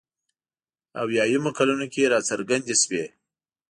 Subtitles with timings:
[1.01, 3.03] اویایمو کلونو کې راڅرګندې شوې.